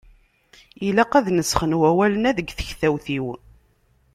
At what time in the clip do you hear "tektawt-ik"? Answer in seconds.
2.57-3.27